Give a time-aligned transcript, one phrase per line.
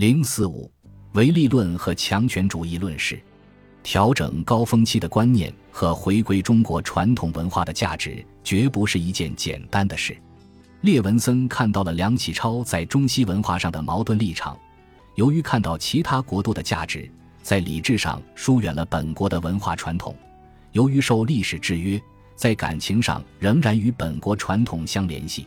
[0.00, 0.72] 零四五，
[1.12, 3.20] 唯利论和强权主义论是，
[3.82, 10.16] 调整高峰期的观念和回归中国传统文化的价值，绝不是一件简单的事。
[10.80, 14.58] 列文森看到了梁启超在中西文化上的矛盾立场，
[15.16, 17.06] 由于看到其他国度的价值，
[17.42, 20.14] 在理智上疏远了本国的文化传统；
[20.72, 22.00] 由于受历史制约，
[22.34, 25.46] 在感情上仍然与本国传统相联系。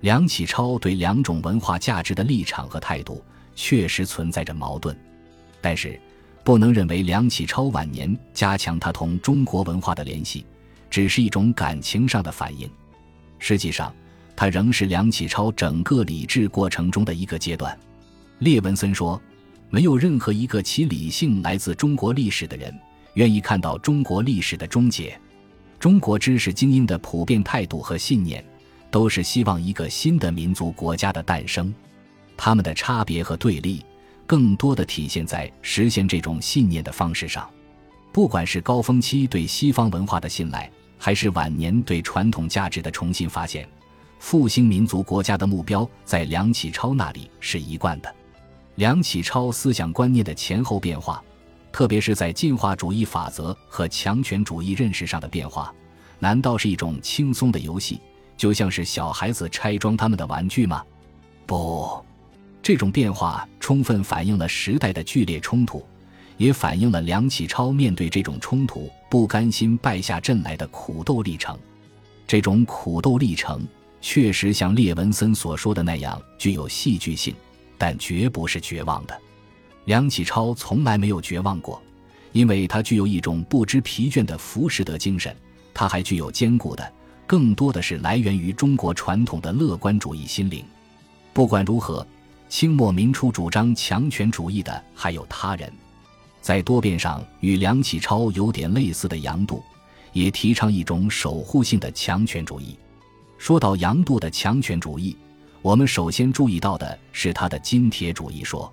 [0.00, 3.22] 梁启超对两种文化价值的立场和态度。
[3.54, 4.96] 确实存在着矛盾，
[5.60, 5.98] 但是
[6.44, 10.44] 不能认为梁启超晚年加强他同中国文化的联系，
[10.90, 12.68] 只是一种感情上的反应。
[13.38, 13.94] 实际上，
[14.34, 17.78] 他仍是梁启超整个理智过程中的一个阶段。
[18.38, 19.20] 列文森说
[19.70, 22.76] ：“没有任何一个其理性来自中国历史的人，
[23.14, 25.16] 愿意看到中国历史的终结。
[25.78, 28.44] 中国知识精英的普遍态度和信念，
[28.90, 31.72] 都是希望一个新的民族国家的诞生。”
[32.44, 33.86] 他们的差别和对立，
[34.26, 37.48] 更多的体现在实现这种信念的方式上。
[38.10, 43.68] 不管是高峰期对西方文化的信赖，还是晚年对传统价值的重新发现，
[44.18, 48.12] 复兴民族国家的目标，在梁启超那里是一贯的。
[48.74, 51.22] 梁启超思想观念的前后变化，
[51.70, 55.72] 特别是在进化主义法则和强权主义认识上的变化，
[56.18, 58.00] 难道是一种轻松的游戏，
[58.36, 60.82] 就像是小孩子拆装他们的玩具吗？
[61.46, 62.04] 不。
[62.62, 65.84] 这种变化充分反映了时代的剧烈冲突，
[66.36, 71.58] 也反映了梁启超面对这种冲突不甘心败下阵来的苦斗历程。
[72.24, 73.66] 这种苦斗历程
[74.00, 77.34] 确实像列文森所说的那样具有戏剧性，
[77.76, 79.20] 但绝不是绝望的。
[79.86, 81.82] 梁启超从来没有绝望过，
[82.30, 85.34] 因为他具有一种不知疲倦的浮士德精神。
[85.74, 86.92] 他还具有坚固的，
[87.26, 90.64] 更多的是来源于中国传统的乐观主义心灵。
[91.32, 92.06] 不管如何。
[92.52, 95.72] 清末民初主张强权主义的还有他人，
[96.42, 99.64] 在多变上与梁启超有点类似的杨度，
[100.12, 102.78] 也提倡一种守护性的强权主义。
[103.38, 105.16] 说到杨度的强权主义，
[105.62, 108.70] 我们首先注意到的是他的金铁主义说。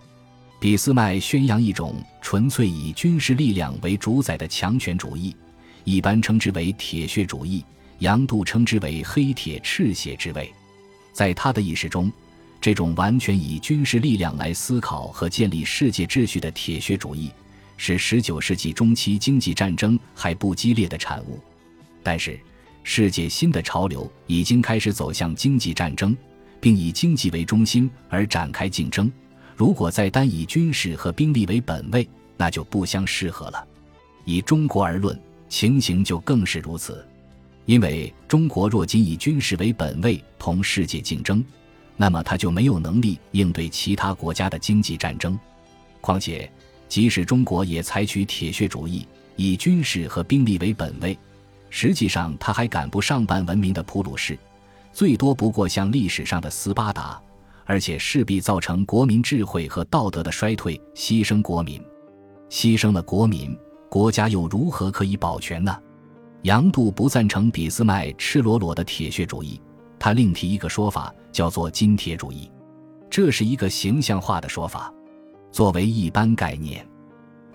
[0.59, 5.33] 俾斯麦宣扬一种纯粹以军事力量为主宰的强权主义，
[5.85, 7.63] 一般称之为铁血主义，
[7.99, 10.53] 杨度称之为黑铁赤血之味。
[11.13, 12.11] 在他的意识中。
[12.61, 17.31] 这种完全以军事力量来思考和建立世界秩序的铁血主义，
[17.77, 21.39] 是19世纪中期经济战争还不激烈的产物。
[22.03, 22.39] 但是，
[22.83, 26.15] 世界新的潮流已经开始走向经济战争，
[26.59, 29.11] 并以经济为中心而展开竞争。
[29.55, 33.67] 如果再单以军事和兵力为本位，那就不相适合了。
[34.25, 35.17] 以中国而论，
[35.47, 37.05] 情形就更是如此，
[37.65, 41.43] 因为中国若仅以军事为本位同世界竞争，
[42.01, 45.37] 那么他就没有能力应对其他国家的经济战争。
[45.99, 46.49] 况且，
[46.87, 49.05] 即使中国也采取铁血主义，
[49.35, 51.19] 以军事和兵力为本位，
[51.69, 54.39] 实际上他还赶不上半文明的普鲁士，
[54.93, 57.21] 最多不过像历史上的斯巴达，
[57.65, 61.83] 而且势必造成国民智慧和道德的衰退，牺牲国民，
[62.49, 63.53] 牺牲了国民，
[63.89, 65.77] 国家又如何可以保全呢？
[66.43, 69.59] 杨度不赞成俾斯麦赤裸裸的铁血主义。
[69.99, 72.49] 他另提一个说法，叫做“金铁主义”，
[73.09, 74.93] 这是一个形象化的说法。
[75.51, 76.87] 作为一般概念，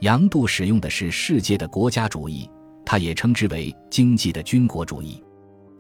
[0.01, 2.51] 杨度使用的是世界的国家主义，
[2.85, 5.23] 他也称之为经济的军国主义。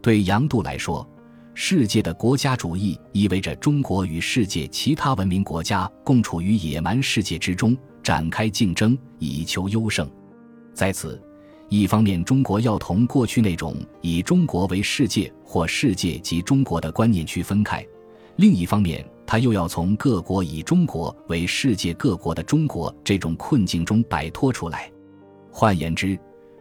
[0.00, 1.06] 对杨度来说，
[1.52, 10.10] 世界的国家主义意味着中国与世界其他文明国家共处于野蛮世界之中，展开竞争以求优胜。
[10.72, 11.22] 在此。
[11.80, 17.82] 一方面，中国要同过去那种以中国为世界或世界及中国的观念区分开；
[18.36, 24.90] 另一方面，他又要从各国以中国为世界各国的中国这种困境中摆脱出来。
[25.50, 26.18] 换言之，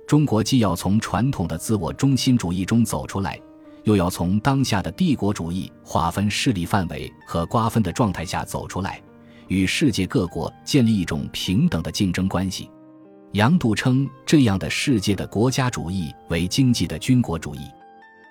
[0.07, 3.39] 中国既要从传统的自我中心主义中走出来，
[3.83, 9.01] 又要从当下的帝国主义划分势力范围和瓜分的状态下走出来，
[9.47, 12.69] 与世界各国建立一种平等的竞争关系。
[13.33, 17.61] 杨度称这样的世界的国家主义为经济的军国主义，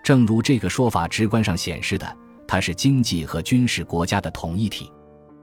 [0.04, 2.16] 正如这个说法直观上显示的，
[2.46, 4.88] 它是经济和军事国家的统一体。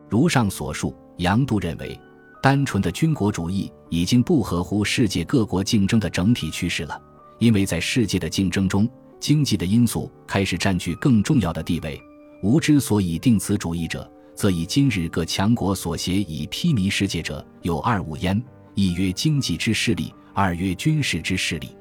[0.08, 2.00] 如上所述，杨度认为，
[2.42, 6.98] 单纯的军国主义已经不合乎世界各国竞争的整体趋势了，
[7.38, 8.90] 因为在世界的竞争中，
[9.20, 12.02] 经济的因素开始占据更重要的地位。
[12.44, 18.42] 吾之所以定此主义者，则以今日各强国所携以披靡世界者有二五焉。
[18.80, 21.76] 一曰经济之势力，二曰军事之势力。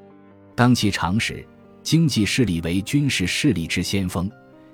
[0.53, 1.47] 当其常时，
[1.81, 4.29] 经济势力为军事势力之先锋，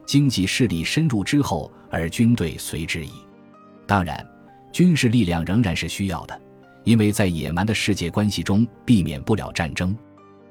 [0.07, 3.12] 经济势力深入之后，而军队随之矣。
[3.86, 4.27] 当然，
[4.74, 6.42] 军事力量仍然是需要的，
[6.83, 9.95] 因为在野蛮的世界关系中避免不了战争。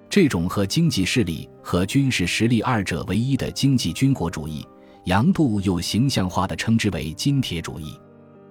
[0.09, 4.65] 这种和经济势力和军事实力二者为一的经济军国主义，
[5.07, 7.99] 杨度又形象化地称之为“金铁主义”。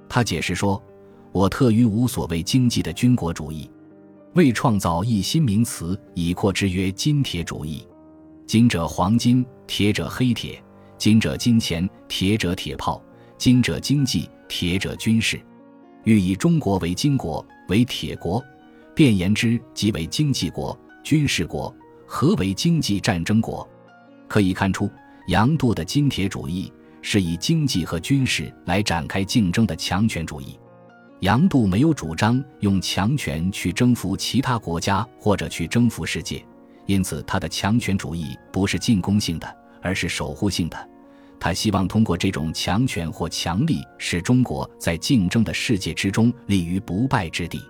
[0.10, 0.84] 他解释说
[1.34, 3.68] ：“我特于无所谓经济的军国主义，
[4.36, 7.84] 为创造一新名词，以扩之曰‘金铁主义’。
[8.46, 10.62] 金者黄金，铁者黑铁；
[10.96, 13.02] 金者金钱，铁者铁炮；
[13.36, 15.42] 金者经济，铁者军事。
[16.04, 18.40] 欲以中国为金国，为铁国，
[18.94, 21.76] 便言之，即为经济国。”军事国
[22.06, 23.68] 何为经济战争国？
[24.28, 24.88] 可以看出，
[25.30, 26.72] 杨度的金铁主义
[27.02, 30.58] 是以经济和军事来展开竞争的强权主义。
[31.24, 36.46] 杨度没有主张用强权去征服其他国家或者去征服世界，
[36.86, 39.48] 因此他的强权主义不是进攻性的，
[39.82, 40.90] 而是守护性的。
[41.40, 47.62] 他希望通过这种强权或强力，使中国在竞争的世界之中立于不败之地。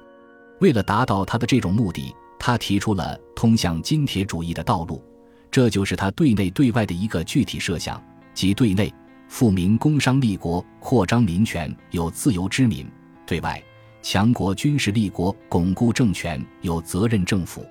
[0.60, 2.12] 为了达到他的这种目的。
[2.46, 5.02] 他提出了通向金铁主义的道路，
[5.50, 8.04] 这就是他对内对外的一个具体设想，
[8.34, 8.94] 即对内
[9.30, 12.86] 富民工商立国，扩张民权，有自由之民；
[13.26, 13.62] 对外
[14.02, 17.66] 强国军事立国，巩固政权，有责任政府。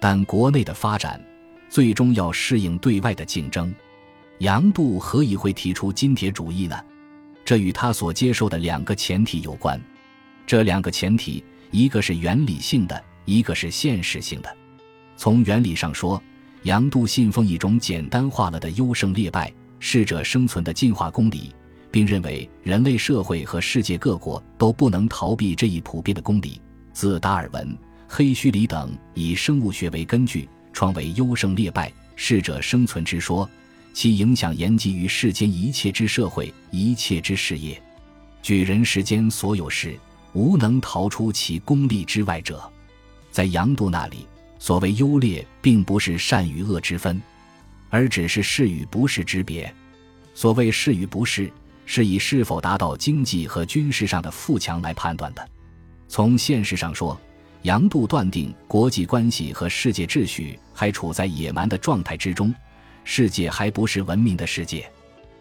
[0.00, 1.22] 但国内的发展
[1.68, 3.74] 最终要适应对外的竞争。
[4.38, 6.78] 杨度何以会提出金铁主义呢？
[7.44, 9.80] 这与他所接受的两个前提有关。
[10.46, 13.04] 这两个前提，一个是原理性的。
[13.24, 14.56] 一个是现实性的，
[15.16, 16.20] 从原理上说，
[16.64, 19.48] 杨度信奉一种简单化了的优胜劣败、
[19.78, 21.54] 适者生存的进化公理，
[21.92, 26.60] 并认为人类社会和世界各国都不能逃避这一普遍的公理。
[26.92, 27.76] 自达尔文、
[28.08, 33.48] 黑须里等以生物学为根据创为优胜劣败、适者生存之说，
[33.92, 37.80] 其影响延及于世间一切之社会、一切之事业。
[38.42, 39.96] 举人世间所有事，
[40.32, 42.60] 无能逃出其功利之外者。
[43.30, 44.26] 在杨度那里，
[44.58, 47.20] 所谓优劣，并不是善与恶之分，
[47.88, 49.72] 而只是是与不是之别。
[50.34, 51.50] 所谓是与不是，
[51.84, 55.48] 是以是否达到经济和军事上的富强来判断的。
[56.08, 57.18] 从现实上说，
[57.62, 62.54] 杨度断定国际关系和世界秩序还处在野蛮的状态之中，
[63.04, 64.90] 世界还不是文明的世界。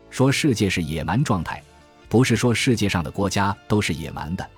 [0.09, 1.61] 说世界是野蛮状态，
[2.09, 4.49] 不是说世界上的国家都是野蛮的，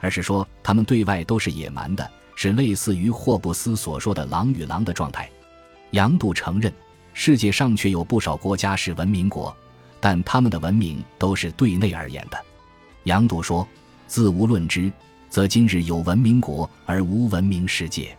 [0.00, 2.10] 而是说他们对外都是野蛮的。
[2.38, 5.26] 是类似于霍布斯所说的“狼与狼”的状态。
[5.92, 6.70] 杨度承认，
[7.14, 9.56] 世界上却有不少国家是文明国，
[10.00, 12.38] 但他们的文明都是对内而言的。
[13.04, 13.66] 杨度说
[14.06, 14.92] ：“自无论之，
[15.28, 18.16] 则今日有文明国而无文明世界。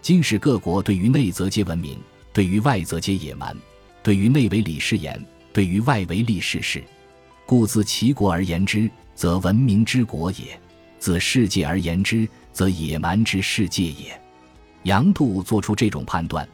[0.00, 1.98] 今世各国对于内则皆文明，
[2.32, 3.56] 对于外则皆野蛮。
[4.02, 5.22] 对于内为礼事言，
[5.52, 6.82] 对于外为利事事。
[7.46, 10.56] 故自其国而言之，则文明之国也；
[10.98, 14.20] 自世界而言之，”则野蛮之世界也。
[14.82, 16.46] 杨度做出这种判断，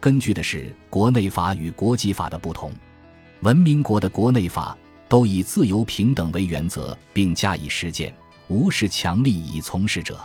[0.00, 2.72] 根据的是国内法与国际法的不同。
[3.42, 4.76] 文明国的国内法
[5.08, 8.14] 都以自由平等为原则，并加以实践，
[8.46, 10.20] 无视强力以从事者。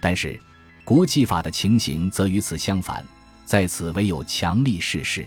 [0.00, 0.40] 但是，
[0.84, 3.04] 国际法的情形则与此相反，
[3.44, 5.26] 在此唯有强力事事。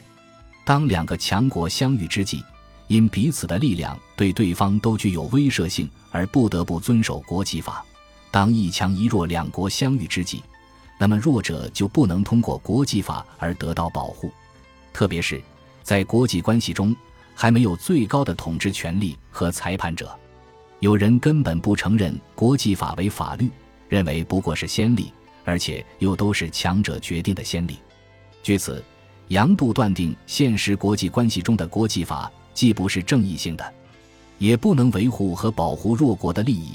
[0.64, 2.42] 当两个强国相遇之际，
[2.88, 7.86] 因彼此的力量对对方都具有威慑性，而不得不遵守国际法。
[8.32, 10.42] 当一强一弱两国相遇之际，
[10.98, 14.32] 那么弱者就不能通过国际法而得到保护，
[14.94, 15.42] 特别是
[15.84, 16.96] 在国际关系中
[17.40, 20.10] 还没有最高的统治权力和裁判者，
[20.80, 23.48] 有人根本不承认国际法为法律，
[23.88, 25.14] 认为不过是先例，
[25.46, 27.78] 而且又都是强者决定的先例。
[28.42, 28.84] 据此，
[29.28, 33.74] 杨度断定现实国际关系中的国际法既不是正义性的，
[34.40, 36.72] 也不能维护和保护弱国的利益。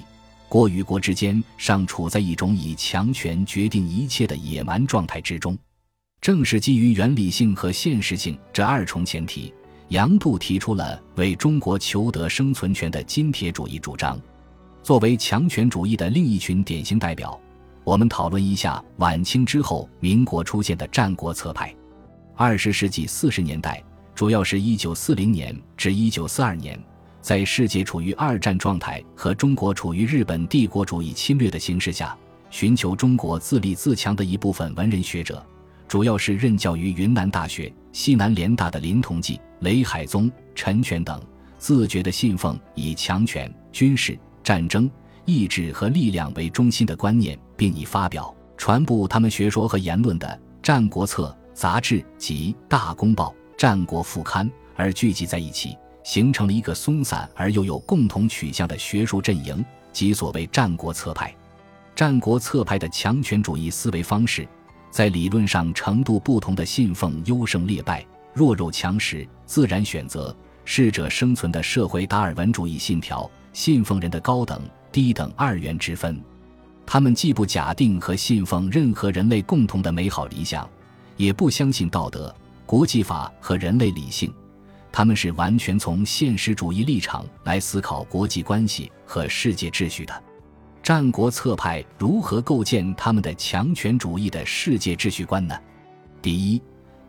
[0.48, 5.58] 国与国之间尚处在一种以强权决定一切的野蛮状态之中，
[6.20, 9.52] 正是基于原理性和现实性这二重前提，
[9.92, 14.18] 杨度提出了为中国求得生存权的金铁主义主张。
[14.82, 17.38] 作为强权主义的另一群典型代表，
[17.84, 21.74] 我们讨论一下晚清之后民国出现的战国策派。
[22.34, 23.84] 二十世纪四十年代，
[24.14, 26.82] 主要是一九四零年至一九四二年。
[27.20, 32.16] 在世界处于二战状态和中国处于日本帝国主义侵略的形势下，
[32.48, 35.44] 寻求中国自立自强的一部分文人学者，
[35.86, 41.20] 主要是任教于云南大学、西南联大的林同济、雷海宗、陈全等，
[41.58, 44.88] 自觉地信奉以强权、军事、战争、
[45.24, 50.26] 意志和力量为中心的观念，并以发表、传播他们学说和言论的
[50.62, 55.76] 《战国策》杂志及《大公报》《战国副刊》而聚集在一起。
[56.04, 61.32] 形成了一个松散而又有共同取向的学术阵营，即所谓战国策派。
[61.94, 64.44] 战国策派的强权主义思维方式，
[64.90, 68.04] 在理论上程度不同的信奉优胜劣败、
[68.34, 70.34] 弱肉强食、自然选择、
[70.64, 74.60] 适者生存的社会达尔文主义信条，信奉人的高等
[74.90, 76.20] 低等二元之分。
[76.84, 80.68] 他们既不假定和信奉任何人类共同的美好理想，
[81.16, 82.34] 也不相信道德、
[82.66, 84.32] 国际法和人类理性。
[84.90, 90.22] 他们是完全从现实主义立场来思考国际关系和世界秩序的。
[90.82, 95.56] 战国策派如何构建他们的强权主义的世界秩序观呢？
[96.20, 96.60] 第一，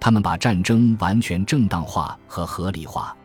[0.04, 3.16] 他们把战争完全正当化和合理化，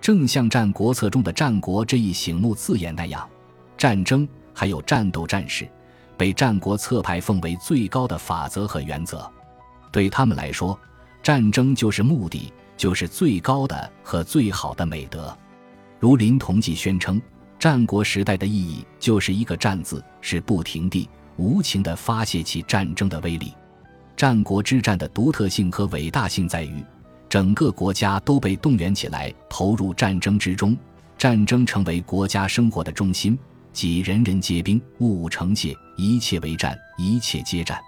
[0.00, 3.28] 正像《战国策》中的“战国”这一醒目字眼那样，
[3.76, 5.68] 战争还有战斗战士。
[6.16, 9.28] 被战国策派奉为最高的法则和原则，
[9.90, 10.78] 对他们来说，
[11.24, 15.36] 战争就是目的，就是最高的和最好的美德。
[15.98, 17.20] 如林同济宣称，
[17.58, 23.52] 战国时代的意义就是一个“战”字，是不停地、无情地发泄起战争的威力。
[24.22, 26.80] 战国之战的独特性和伟大性在于，
[27.28, 30.78] 整个国家都被动员起来，投入战争之中，
[31.18, 33.36] 战争成为国家生活的中心。
[33.72, 37.80] 即人人皆兵，物物成械，一切为战，一切皆战。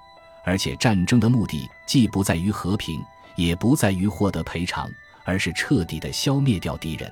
[0.44, 3.00] 而且战争的目的既不在于和平，
[3.36, 4.90] 也不在于获得赔偿，
[5.24, 7.08] 而是彻底的消灭掉敌人。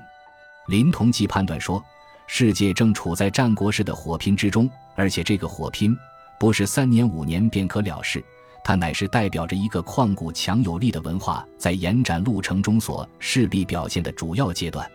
[0.66, 1.80] 林同济判断说，
[2.26, 5.96] 世界正处在战国式的火拼之中，而且这个火拼
[6.40, 8.20] 不是三年五年便可了事，
[8.64, 14.88] 它乃是代表着一个旷古强有力的文化在延展路程中所势必表现的主要阶段。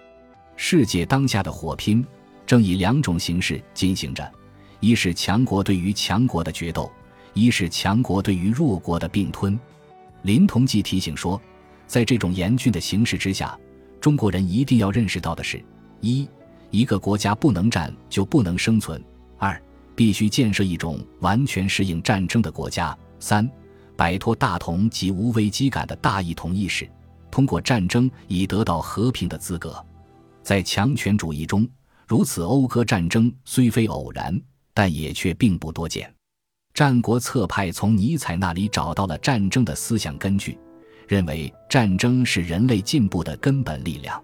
[0.56, 2.06] 世界当下的火拼。
[2.46, 4.32] 正以两种形式进行着：
[4.80, 6.90] 一是强国对于强国的决斗，
[7.34, 9.60] 一是强国对于弱国的并吞。
[10.22, 11.42] 林同济提醒说，
[11.88, 13.60] 在这种严峻的形势之下，
[14.00, 15.62] 中国人一定要认识到的是：
[16.00, 16.26] 一，
[16.72, 18.98] 一个国家不能战就不能生存；
[19.38, 19.62] 二，
[19.94, 23.50] 必须建设一种完全适应战争的国家；三，
[23.96, 26.90] 摆脱大同及无危机感的大一统意识，
[27.32, 29.84] 通过战争以得到和平的资格。
[30.44, 31.68] 在强权主义中。
[32.10, 34.42] 如此讴歌战争虽非偶然，
[34.74, 36.10] 但也却并不多见。
[36.74, 40.58] 战国策派从尼采那里找到了战争的思想根据，
[41.06, 44.24] 认为战争是人类进步的根本力量，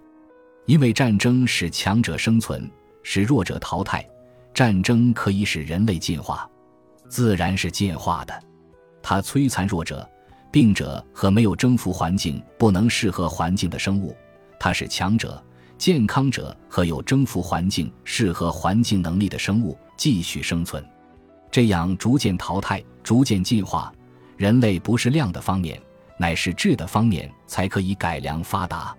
[0.64, 2.70] 因为战争使强者生存，
[3.02, 4.02] 使弱者淘汰。
[4.54, 6.48] 战争可以使人类进化，
[7.06, 8.42] 自然是进化的。
[9.06, 10.08] 它摧残弱者、
[10.50, 14.16] 病者和没有征服环境、不能适合环境的生物；
[14.58, 15.40] 它是强者。
[15.76, 20.82] 健康者和有征服环境、适合环境能力的生物继续生存，
[21.50, 23.92] 这样逐渐淘汰、逐渐进化，
[24.36, 25.78] 人类不是量的方面，
[26.16, 28.96] 乃是质的方面才可以改良发达。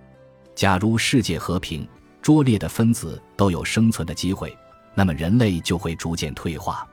[0.53, 1.88] 假如世界和平，
[2.21, 4.55] 拙劣的分子都有生存的机会，
[4.93, 6.85] 那么人类就会逐渐退化。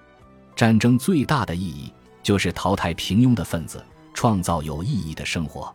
[0.55, 1.93] 战争最大的意义
[2.23, 5.75] 就是淘汰平庸的分子，创造有意义的生活。